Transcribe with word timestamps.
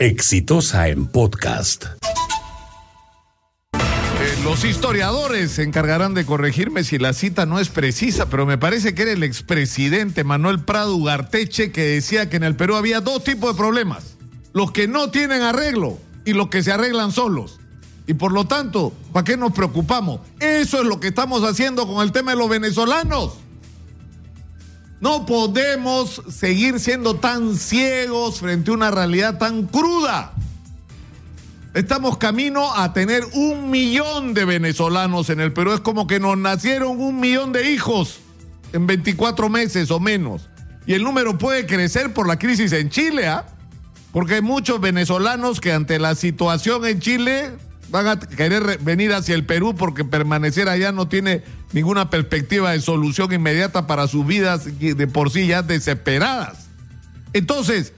Exitosa 0.00 0.88
en 0.88 1.04
podcast. 1.08 1.84
Eh, 3.74 3.78
los 4.44 4.64
historiadores 4.64 5.50
se 5.50 5.62
encargarán 5.62 6.14
de 6.14 6.24
corregirme 6.24 6.84
si 6.84 6.96
la 6.96 7.12
cita 7.12 7.44
no 7.44 7.60
es 7.60 7.68
precisa, 7.68 8.30
pero 8.30 8.46
me 8.46 8.56
parece 8.56 8.94
que 8.94 9.02
era 9.02 9.12
el 9.12 9.22
expresidente 9.22 10.24
Manuel 10.24 10.60
Prado 10.60 10.96
Ugarteche 10.96 11.70
que 11.70 11.82
decía 11.82 12.30
que 12.30 12.38
en 12.38 12.44
el 12.44 12.56
Perú 12.56 12.76
había 12.76 13.02
dos 13.02 13.24
tipos 13.24 13.52
de 13.52 13.58
problemas. 13.58 14.16
Los 14.54 14.72
que 14.72 14.88
no 14.88 15.10
tienen 15.10 15.42
arreglo 15.42 15.98
y 16.24 16.32
los 16.32 16.48
que 16.48 16.62
se 16.62 16.72
arreglan 16.72 17.12
solos. 17.12 17.60
Y 18.06 18.14
por 18.14 18.32
lo 18.32 18.46
tanto, 18.46 18.94
¿para 19.12 19.24
qué 19.24 19.36
nos 19.36 19.52
preocupamos? 19.52 20.22
Eso 20.40 20.80
es 20.80 20.86
lo 20.86 20.98
que 20.98 21.08
estamos 21.08 21.42
haciendo 21.42 21.86
con 21.86 22.02
el 22.02 22.10
tema 22.10 22.30
de 22.30 22.38
los 22.38 22.48
venezolanos. 22.48 23.34
No 25.00 25.24
podemos 25.24 26.22
seguir 26.28 26.78
siendo 26.78 27.16
tan 27.16 27.56
ciegos 27.56 28.40
frente 28.40 28.70
a 28.70 28.74
una 28.74 28.90
realidad 28.90 29.38
tan 29.38 29.66
cruda. 29.66 30.32
Estamos 31.72 32.18
camino 32.18 32.74
a 32.74 32.92
tener 32.92 33.22
un 33.32 33.70
millón 33.70 34.34
de 34.34 34.44
venezolanos 34.44 35.30
en 35.30 35.40
el 35.40 35.52
Perú. 35.54 35.72
Es 35.72 35.80
como 35.80 36.06
que 36.06 36.20
nos 36.20 36.36
nacieron 36.36 37.00
un 37.00 37.18
millón 37.18 37.52
de 37.52 37.72
hijos 37.72 38.18
en 38.74 38.86
24 38.86 39.48
meses 39.48 39.90
o 39.90 40.00
menos. 40.00 40.48
Y 40.86 40.92
el 40.92 41.02
número 41.02 41.38
puede 41.38 41.64
crecer 41.64 42.12
por 42.12 42.26
la 42.26 42.38
crisis 42.38 42.72
en 42.72 42.90
Chile, 42.90 43.26
¿ah? 43.26 43.46
Porque 44.12 44.34
hay 44.34 44.42
muchos 44.42 44.80
venezolanos 44.80 45.60
que 45.60 45.72
ante 45.72 45.98
la 45.98 46.14
situación 46.14 46.84
en 46.84 47.00
Chile 47.00 47.52
van 47.90 48.06
a 48.06 48.18
querer 48.18 48.78
venir 48.78 49.12
hacia 49.12 49.34
el 49.34 49.44
Perú 49.44 49.74
porque 49.76 50.04
permanecer 50.04 50.68
allá 50.68 50.92
no 50.92 51.08
tiene 51.08 51.42
ninguna 51.72 52.10
perspectiva 52.10 52.72
de 52.72 52.80
solución 52.80 53.32
inmediata 53.32 53.86
para 53.86 54.06
sus 54.08 54.26
vidas 54.26 54.64
de 54.78 55.06
por 55.06 55.30
sí 55.30 55.46
ya 55.46 55.62
desesperadas. 55.62 56.68
Entonces, 57.32 57.92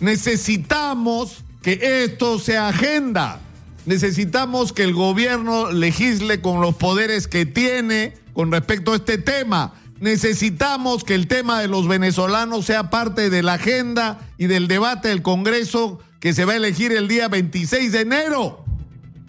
necesitamos 0.00 1.44
que 1.62 2.04
esto 2.04 2.38
sea 2.38 2.68
agenda. 2.68 3.40
Necesitamos 3.86 4.72
que 4.72 4.84
el 4.84 4.94
gobierno 4.94 5.70
legisle 5.70 6.40
con 6.40 6.60
los 6.60 6.74
poderes 6.76 7.28
que 7.28 7.46
tiene 7.46 8.14
con 8.32 8.50
respecto 8.50 8.92
a 8.92 8.96
este 8.96 9.18
tema. 9.18 9.74
Necesitamos 10.00 11.04
que 11.04 11.14
el 11.14 11.28
tema 11.28 11.60
de 11.60 11.68
los 11.68 11.86
venezolanos 11.86 12.66
sea 12.66 12.90
parte 12.90 13.30
de 13.30 13.42
la 13.42 13.54
agenda 13.54 14.20
y 14.38 14.46
del 14.46 14.68
debate 14.68 15.08
del 15.08 15.22
Congreso 15.22 16.00
que 16.20 16.32
se 16.32 16.44
va 16.44 16.54
a 16.54 16.56
elegir 16.56 16.92
el 16.92 17.08
día 17.08 17.28
26 17.28 17.92
de 17.92 18.00
enero. 18.00 18.63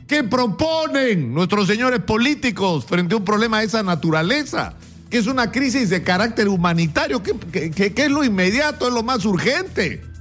¿Qué 0.07 0.23
proponen 0.23 1.33
nuestros 1.33 1.67
señores 1.67 1.99
políticos 2.01 2.85
frente 2.85 3.15
a 3.15 3.17
un 3.17 3.25
problema 3.25 3.59
de 3.59 3.65
esa 3.65 3.81
naturaleza? 3.81 4.73
Que 5.09 5.17
es 5.17 5.27
una 5.27 5.51
crisis 5.51 5.89
de 5.89 6.03
carácter 6.03 6.47
humanitario, 6.47 7.21
¿Qué 7.23 7.93
es 7.95 8.11
lo 8.11 8.23
inmediato, 8.23 8.87
es 8.87 8.93
lo 8.93 9.03
más 9.03 9.25
urgente 9.25 10.14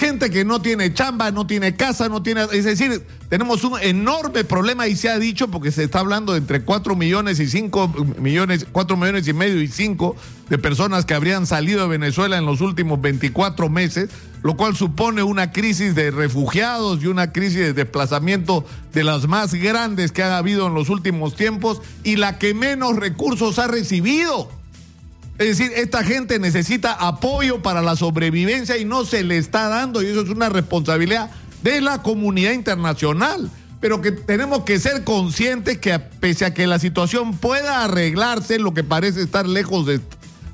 gente 0.00 0.30
que 0.30 0.46
no 0.46 0.62
tiene 0.62 0.94
chamba, 0.94 1.30
no 1.30 1.46
tiene 1.46 1.76
casa, 1.76 2.08
no 2.08 2.22
tiene... 2.22 2.44
Es 2.52 2.64
decir, 2.64 3.06
tenemos 3.28 3.62
un 3.64 3.78
enorme 3.80 4.44
problema 4.44 4.88
y 4.88 4.96
se 4.96 5.10
ha 5.10 5.18
dicho, 5.18 5.48
porque 5.48 5.70
se 5.70 5.84
está 5.84 6.00
hablando 6.00 6.32
de 6.32 6.38
entre 6.38 6.62
4 6.62 6.96
millones 6.96 7.38
y 7.38 7.46
5 7.46 7.88
millones, 8.18 8.66
4 8.72 8.96
millones 8.96 9.28
y 9.28 9.34
medio 9.34 9.60
y 9.60 9.68
5 9.68 10.16
de 10.48 10.56
personas 10.58 11.04
que 11.04 11.12
habrían 11.12 11.46
salido 11.46 11.82
de 11.82 11.88
Venezuela 11.88 12.38
en 12.38 12.46
los 12.46 12.62
últimos 12.62 12.98
24 13.02 13.68
meses, 13.68 14.08
lo 14.42 14.56
cual 14.56 14.74
supone 14.74 15.22
una 15.22 15.52
crisis 15.52 15.94
de 15.94 16.10
refugiados 16.10 17.02
y 17.02 17.06
una 17.06 17.30
crisis 17.30 17.58
de 17.58 17.72
desplazamiento 17.74 18.64
de 18.94 19.04
las 19.04 19.28
más 19.28 19.52
grandes 19.52 20.12
que 20.12 20.22
ha 20.22 20.38
habido 20.38 20.66
en 20.66 20.74
los 20.74 20.88
últimos 20.88 21.36
tiempos 21.36 21.82
y 22.04 22.16
la 22.16 22.38
que 22.38 22.54
menos 22.54 22.96
recursos 22.96 23.58
ha 23.58 23.66
recibido. 23.66 24.59
Es 25.40 25.56
decir, 25.56 25.72
esta 25.74 26.04
gente 26.04 26.38
necesita 26.38 26.92
apoyo 26.92 27.62
para 27.62 27.80
la 27.80 27.96
sobrevivencia 27.96 28.76
y 28.76 28.84
no 28.84 29.06
se 29.06 29.24
le 29.24 29.38
está 29.38 29.68
dando 29.68 30.02
y 30.02 30.06
eso 30.06 30.20
es 30.20 30.28
una 30.28 30.50
responsabilidad 30.50 31.30
de 31.62 31.80
la 31.80 32.02
comunidad 32.02 32.52
internacional. 32.52 33.50
Pero 33.80 34.02
que 34.02 34.12
tenemos 34.12 34.64
que 34.64 34.78
ser 34.78 35.02
conscientes 35.02 35.78
que 35.78 35.98
pese 35.98 36.44
a 36.44 36.52
que 36.52 36.66
la 36.66 36.78
situación 36.78 37.38
pueda 37.38 37.82
arreglarse, 37.84 38.58
lo 38.58 38.74
que 38.74 38.84
parece 38.84 39.22
estar 39.22 39.48
lejos 39.48 39.86
de, 39.86 40.02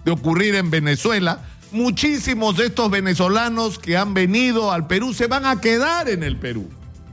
de 0.05 0.11
ocurrir 0.13 0.55
en 0.55 0.71
Venezuela, 0.71 1.41
muchísimos 1.73 2.57
de 2.57 2.67
estos 2.67 2.89
venezolanos 2.89 3.81
que 3.81 3.97
han 3.97 4.15
venido 4.15 4.71
al 4.71 4.87
Perú 4.87 5.13
se 5.15 5.27
van 5.27 5.47
a 5.47 5.61
quedar 5.61 6.09
en 6.09 6.23
el 6.23 6.37
Perú 6.37 6.69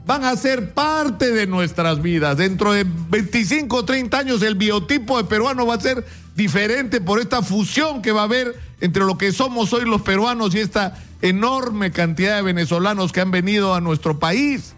van 0.06 0.22
a 0.24 0.36
ser 0.36 0.74
parte 0.74 1.32
de 1.32 1.46
nuestras 1.46 2.02
vidas. 2.02 2.36
Dentro 2.36 2.72
de 2.72 2.84
25 2.84 3.74
o 3.74 3.84
30 3.86 4.18
años 4.18 4.42
el 4.42 4.54
biotipo 4.54 5.16
de 5.16 5.24
peruano 5.24 5.66
va 5.66 5.76
a 5.76 5.80
ser 5.80 6.04
diferente 6.34 7.00
por 7.00 7.20
esta 7.20 7.42
fusión 7.42 8.02
que 8.02 8.12
va 8.12 8.22
a 8.22 8.24
haber 8.24 8.58
entre 8.80 9.04
lo 9.04 9.16
que 9.16 9.32
somos 9.32 9.72
hoy 9.72 9.84
los 9.84 10.02
peruanos 10.02 10.54
y 10.54 10.60
esta 10.60 10.94
enorme 11.22 11.90
cantidad 11.90 12.36
de 12.36 12.42
venezolanos 12.42 13.12
que 13.12 13.20
han 13.20 13.30
venido 13.30 13.74
a 13.74 13.80
nuestro 13.80 14.18
país. 14.18 14.74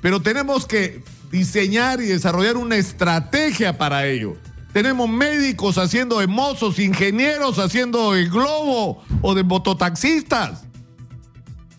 Pero 0.00 0.20
tenemos 0.20 0.66
que 0.66 1.02
diseñar 1.30 2.00
y 2.00 2.06
desarrollar 2.06 2.56
una 2.56 2.76
estrategia 2.76 3.78
para 3.78 4.06
ello. 4.06 4.36
Tenemos 4.72 5.08
médicos 5.08 5.78
haciendo 5.78 6.18
de 6.18 6.26
mozos, 6.26 6.78
ingenieros 6.78 7.58
haciendo 7.58 8.12
de 8.12 8.26
globo 8.26 9.04
o 9.22 9.34
de 9.34 9.44
mototaxistas. 9.44 10.64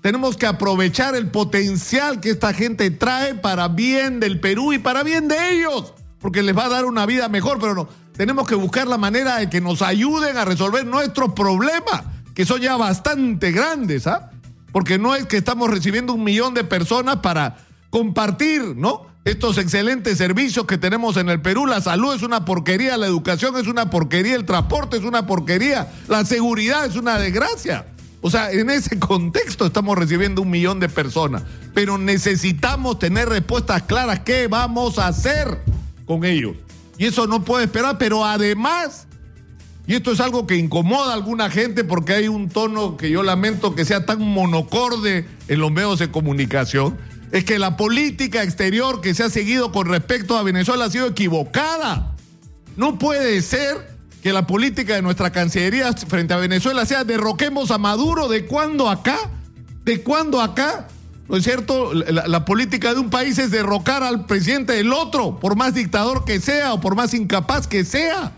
Tenemos 0.02 0.38
que 0.38 0.46
aprovechar 0.46 1.16
el 1.16 1.28
potencial 1.28 2.22
que 2.22 2.30
esta 2.30 2.54
gente 2.54 2.92
trae 2.92 3.36
para 3.36 3.68
bien 3.68 4.20
del 4.20 4.40
Perú 4.40 4.72
y 4.72 4.80
para 4.80 5.04
bien 5.04 5.28
de 5.28 5.54
ellos, 5.54 5.94
porque 6.20 6.44
les 6.44 6.58
va 6.58 6.66
a 6.66 6.70
dar 6.70 6.86
una 6.86 7.06
vida 7.06 7.30
mejor, 7.30 7.60
pero 7.60 7.76
no, 7.76 7.88
tenemos 8.16 8.48
que 8.48 8.56
buscar 8.56 8.88
la 8.88 8.98
manera 8.98 9.38
de 9.38 9.50
que 9.50 9.62
nos 9.62 9.82
ayuden 9.82 10.38
a 10.38 10.46
resolver 10.46 10.86
nuestros 10.86 11.34
problemas, 11.34 12.04
que 12.34 12.46
son 12.46 12.62
ya 12.62 12.78
bastante 12.78 13.52
grandes, 13.52 14.08
¿ah? 14.08 14.32
Porque 14.72 14.98
no 14.98 15.16
es 15.16 15.26
que 15.26 15.38
estamos 15.38 15.70
recibiendo 15.70 16.14
un 16.14 16.24
millón 16.24 16.54
de 16.54 16.64
personas 16.64 17.18
para 17.18 17.58
compartir, 17.90 18.76
¿no? 18.76 19.08
Estos 19.24 19.58
excelentes 19.58 20.18
servicios 20.18 20.66
que 20.66 20.78
tenemos 20.78 21.18
en 21.18 21.30
el 21.30 21.42
Perú. 21.42 21.66
La 21.66 21.82
salud 21.82 22.14
es 22.14 22.22
una 22.22 22.46
porquería, 22.46 22.98
la 22.98 23.08
educación 23.08 23.56
es 23.58 23.68
una 23.68 23.90
porquería, 23.90 24.36
el 24.36 24.46
transporte 24.46 24.98
es 24.98 25.04
una 25.04 25.26
porquería, 25.26 25.92
la 26.08 26.26
seguridad 26.26 26.86
es 26.86 26.96
una 26.96 27.18
desgracia. 27.18 27.86
O 28.22 28.30
sea, 28.30 28.52
en 28.52 28.70
ese 28.70 29.00
contexto 29.00 29.66
estamos 29.66 29.98
recibiendo 29.98 30.42
un 30.42 30.50
millón 30.50 30.80
de 30.80 30.90
personas, 30.90 31.44
pero 31.74 31.98
necesitamos 31.98 33.00
tener 33.00 33.30
respuestas 33.30 33.84
claras. 33.84 34.20
¿Qué 34.22 34.48
vamos 34.48 35.00
a 35.00 35.08
hacer 35.08 35.60
con 36.06 36.24
ellos? 36.26 36.56
Y 36.98 37.06
eso 37.06 37.28
no 37.28 37.44
puede 37.44 37.66
esperar, 37.66 37.98
pero 37.98 38.26
además, 38.26 39.08
y 39.88 39.96
esto 39.96 40.12
es 40.12 40.20
algo 40.20 40.48
que 40.48 40.56
incomoda 40.56 41.12
a 41.12 41.14
alguna 41.14 41.50
gente 41.50 41.84
porque 41.84 42.14
hay 42.14 42.28
un 42.28 42.50
tono 42.50 42.98
que 42.98 43.10
yo 43.10 43.24
lamento 43.24 43.76
que 43.76 43.86
sea 43.86 44.06
tan 44.06 44.22
monocorde 44.22 45.26
en 45.48 45.60
los 45.60 45.72
medios 45.72 46.00
de 46.00 46.10
comunicación, 46.10 46.98
es 47.32 47.44
que 47.44 47.60
la 47.60 47.76
política 47.76 48.44
exterior 48.44 49.02
que 49.02 49.14
se 49.14 49.24
ha 49.24 49.30
seguido 49.30 49.72
con 49.72 49.88
respecto 49.88 50.38
a 50.38 50.44
Venezuela 50.44 50.86
ha 50.86 50.90
sido 50.90 51.08
equivocada. 51.08 52.16
No 52.78 52.98
puede 52.98 53.42
ser 53.42 53.96
que 54.24 54.34
la 54.34 54.48
política 54.48 54.96
de 54.96 55.02
nuestra 55.02 55.32
Cancillería 55.32 55.94
frente 55.94 56.34
a 56.34 56.38
Venezuela 56.38 56.86
sea 56.86 57.04
derroquemos 57.04 57.72
a 57.72 57.78
Maduro, 57.78 58.28
¿de 58.28 58.46
cuándo 58.46 58.90
acá? 58.90 59.18
¿De 59.84 60.02
cuándo 60.02 60.42
acá? 60.42 60.88
¿No 61.28 61.38
es 61.38 61.44
cierto? 61.44 61.94
La, 61.94 62.46
política 62.46 62.94
de 62.94 63.00
un 63.00 63.10
país 63.10 63.38
es 63.40 63.50
derrocar 63.50 64.04
al 64.04 64.26
presidente 64.26 64.74
del 64.74 64.94
otro, 64.94 65.40
por 65.40 65.56
más 65.56 65.74
dictador 65.74 66.24
que 66.24 66.40
sea 66.40 66.74
o 66.74 66.82
por 66.82 66.96
más 66.96 67.14
incapaz 67.14 67.68
que 67.68 67.84
sea. 67.84 68.32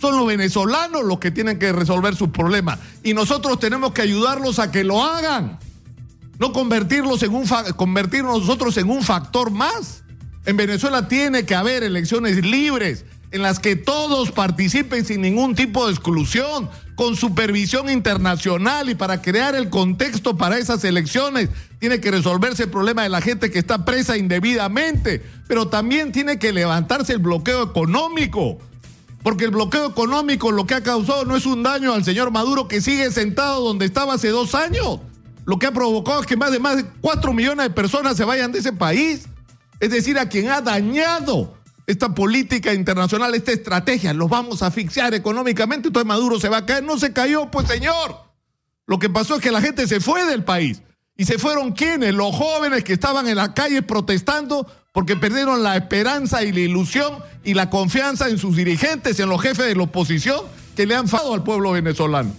Son 0.00 0.16
los 0.16 0.26
venezolanos 0.26 1.04
los 1.04 1.20
que 1.20 1.30
tienen 1.30 1.60
que 1.60 1.72
resolver 1.72 2.16
sus 2.16 2.30
problemas. 2.30 2.80
Y 3.04 3.14
nosotros 3.14 3.60
tenemos 3.60 3.92
que 3.92 4.02
ayudarlos 4.02 4.58
a 4.58 4.72
que 4.72 4.82
lo 4.82 5.04
hagan. 5.04 5.60
No 6.40 6.52
convertirlos 6.52 7.22
en 7.22 7.32
un 7.32 7.46
convertirnos 7.76 8.40
nosotros 8.40 8.76
en 8.76 8.90
un 8.90 9.02
factor 9.02 9.52
más. 9.52 10.02
En 10.44 10.56
Venezuela 10.56 11.06
tiene 11.06 11.46
que 11.46 11.54
haber 11.54 11.84
elecciones 11.84 12.44
libres, 12.44 13.04
en 13.32 13.42
las 13.42 13.58
que 13.58 13.76
todos 13.76 14.30
participen 14.30 15.04
sin 15.04 15.22
ningún 15.22 15.54
tipo 15.54 15.86
de 15.86 15.92
exclusión, 15.92 16.68
con 16.94 17.16
supervisión 17.16 17.88
internacional 17.88 18.90
y 18.90 18.94
para 18.94 19.22
crear 19.22 19.54
el 19.54 19.70
contexto 19.70 20.36
para 20.36 20.58
esas 20.58 20.84
elecciones 20.84 21.48
tiene 21.78 22.00
que 22.00 22.10
resolverse 22.10 22.64
el 22.64 22.70
problema 22.70 23.02
de 23.02 23.08
la 23.08 23.22
gente 23.22 23.50
que 23.50 23.58
está 23.58 23.84
presa 23.84 24.18
indebidamente, 24.18 25.24
pero 25.48 25.68
también 25.68 26.12
tiene 26.12 26.38
que 26.38 26.52
levantarse 26.52 27.14
el 27.14 27.18
bloqueo 27.18 27.62
económico. 27.62 28.58
Porque 29.22 29.46
el 29.46 29.50
bloqueo 29.50 29.86
económico 29.86 30.52
lo 30.52 30.66
que 30.66 30.74
ha 30.74 30.82
causado 30.82 31.24
no 31.24 31.34
es 31.34 31.46
un 31.46 31.62
daño 31.62 31.94
al 31.94 32.04
señor 32.04 32.30
Maduro 32.30 32.68
que 32.68 32.80
sigue 32.80 33.10
sentado 33.10 33.62
donde 33.62 33.86
estaba 33.86 34.14
hace 34.14 34.28
dos 34.28 34.54
años. 34.54 35.00
Lo 35.44 35.58
que 35.58 35.66
ha 35.66 35.72
provocado 35.72 36.20
es 36.20 36.26
que 36.26 36.36
más 36.36 36.52
de 36.52 36.58
más 36.58 36.76
de 36.76 36.84
cuatro 37.00 37.32
millones 37.32 37.66
de 37.66 37.70
personas 37.70 38.16
se 38.16 38.24
vayan 38.24 38.52
de 38.52 38.58
ese 38.58 38.72
país. 38.72 39.26
Es 39.80 39.90
decir, 39.90 40.18
a 40.18 40.28
quien 40.28 40.50
ha 40.50 40.60
dañado 40.60 41.54
esta 41.86 42.14
política 42.14 42.72
internacional, 42.72 43.34
esta 43.34 43.52
estrategia, 43.52 44.12
los 44.12 44.28
vamos 44.28 44.62
a 44.62 44.66
asfixiar 44.66 45.14
económicamente, 45.14 45.88
entonces 45.88 46.06
Maduro 46.06 46.38
se 46.38 46.48
va 46.48 46.58
a 46.58 46.66
caer. 46.66 46.84
No 46.84 46.98
se 46.98 47.12
cayó, 47.12 47.50
pues 47.50 47.68
señor. 47.68 48.16
Lo 48.86 48.98
que 48.98 49.10
pasó 49.10 49.36
es 49.36 49.40
que 49.40 49.50
la 49.50 49.60
gente 49.60 49.86
se 49.86 50.00
fue 50.00 50.24
del 50.26 50.44
país. 50.44 50.82
¿Y 51.16 51.24
se 51.24 51.38
fueron 51.38 51.72
quiénes? 51.72 52.14
Los 52.14 52.34
jóvenes 52.34 52.84
que 52.84 52.94
estaban 52.94 53.28
en 53.28 53.36
la 53.36 53.54
calle 53.54 53.82
protestando 53.82 54.66
porque 54.92 55.16
perdieron 55.16 55.62
la 55.62 55.76
esperanza 55.76 56.42
y 56.42 56.52
la 56.52 56.60
ilusión 56.60 57.18
y 57.44 57.54
la 57.54 57.70
confianza 57.70 58.28
en 58.28 58.38
sus 58.38 58.56
dirigentes, 58.56 59.18
en 59.20 59.28
los 59.28 59.40
jefes 59.40 59.66
de 59.66 59.74
la 59.74 59.84
oposición 59.84 60.40
que 60.76 60.86
le 60.86 60.94
han 60.94 61.08
fallado 61.08 61.34
al 61.34 61.42
pueblo 61.42 61.72
venezolano. 61.72 62.34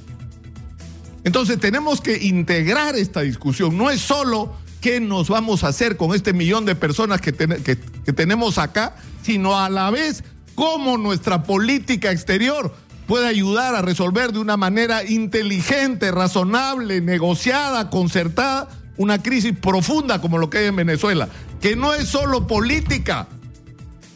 Entonces 1.24 1.60
tenemos 1.60 2.01
que 2.01 2.18
integrar 2.18 2.96
esta 2.96 3.22
discusión. 3.22 3.78
No 3.78 3.89
es 3.89 4.01
solo 4.01 4.56
qué 4.83 5.00
nos 5.00 5.30
vamos 5.30 5.63
a 5.63 5.69
hacer 5.69 5.95
con 5.95 6.13
este 6.13 6.33
millón 6.33 6.65
de 6.65 6.75
personas 6.75 7.21
que, 7.21 7.31
tenemos 7.31 8.57
acá, 8.57 8.97
sino 9.24 9.57
a 9.57 9.69
la 9.69 9.89
vez 9.89 10.25
cómo 10.56 10.97
nuestra 10.97 11.44
política 11.44 12.12
exterior 12.12 12.75
puede 13.07 13.27
ayudar 13.27 13.75
a 13.75 13.81
resolver 13.81 14.33
de 14.33 14.39
una 14.39 14.57
manera 14.57 15.06
inteligente, 15.06 16.12
razonable, 16.12 17.00
negociada, 17.00 17.89
concertada, 17.89 18.68
una 18.97 19.24
crisis 19.24 19.53
profunda 19.57 20.19
como 20.19 20.38
lo 20.38 20.50
que 20.50 20.57
hay 20.57 20.65
en 20.65 20.75
Venezuela, 20.75 21.29
que 21.62 21.77
no 21.77 21.94
es 21.94 22.09
solo 22.09 22.45
política, 22.45 23.29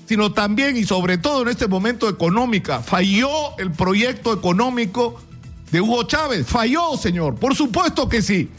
sino 0.05 0.33
también 0.33 0.75
y 0.75 0.83
sobre 0.83 1.17
todo 1.17 1.43
en 1.43 1.47
este 1.47 1.67
momento 1.67 2.09
económica. 2.09 2.81
Falló 2.81 3.57
el 3.57 3.71
proyecto 3.71 4.33
económico 4.33 5.17
de 5.71 5.79
Hugo 5.79 6.03
Chávez. 6.03 6.45
Falló, 6.45 6.97
señor. 6.97 7.35
Por 7.35 7.55
supuesto 7.55 8.09
que 8.09 8.21
sí. 8.21 8.49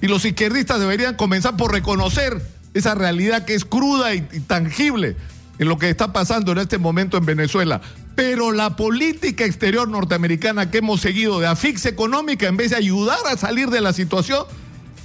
Y 0.00 0.06
los 0.06 0.24
izquierdistas 0.24 0.80
deberían 0.80 1.16
comenzar 1.16 1.56
por 1.56 1.72
reconocer 1.72 2.40
esa 2.74 2.94
realidad 2.94 3.44
que 3.44 3.54
es 3.54 3.64
cruda 3.64 4.14
y, 4.14 4.20
tangible 4.46 5.16
en 5.58 5.68
lo 5.68 5.78
que 5.78 5.90
está 5.90 6.12
pasando 6.12 6.52
en 6.52 6.58
este 6.58 6.78
momento 6.78 7.16
en 7.16 7.26
Venezuela. 7.26 7.80
Pero 8.14 8.52
la 8.52 8.76
política 8.76 9.44
exterior 9.44 9.88
norteamericana 9.88 10.70
que 10.70 10.78
hemos 10.78 11.00
seguido 11.00 11.40
de 11.40 11.46
asfixia 11.46 11.90
económica, 11.90 12.46
en 12.46 12.56
vez 12.56 12.70
de 12.70 12.76
ayudar 12.76 13.18
a 13.28 13.36
salir 13.36 13.70
de 13.70 13.80
la 13.80 13.92
situación, 13.92 14.44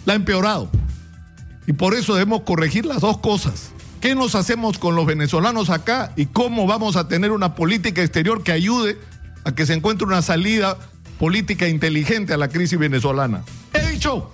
la 0.05 0.13
ha 0.13 0.15
empeorado. 0.15 0.69
Y 1.65 1.73
por 1.73 1.95
eso 1.95 2.13
debemos 2.13 2.41
corregir 2.41 2.85
las 2.85 3.01
dos 3.01 3.17
cosas. 3.19 3.71
¿Qué 4.01 4.15
nos 4.15 4.35
hacemos 4.35 4.77
con 4.77 4.95
los 4.95 5.05
venezolanos 5.05 5.69
acá 5.69 6.11
y 6.15 6.25
cómo 6.25 6.67
vamos 6.67 6.97
a 6.97 7.07
tener 7.07 7.31
una 7.31 7.55
política 7.55 8.01
exterior 8.01 8.43
que 8.43 8.51
ayude 8.51 8.99
a 9.45 9.53
que 9.53 9.65
se 9.65 9.73
encuentre 9.73 10.05
una 10.05 10.21
salida 10.21 10.77
política 11.19 11.67
inteligente 11.69 12.33
a 12.33 12.37
la 12.37 12.49
crisis 12.49 12.77
venezolana? 12.77 13.43
He 13.73 13.91
dicho. 13.91 14.33